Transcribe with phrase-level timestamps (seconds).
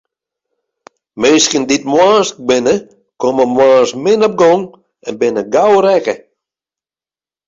[1.21, 2.75] Minsken dy't moarnsk binne,
[3.21, 4.63] komme moarns min op gong
[5.07, 6.15] en binne gau rekke.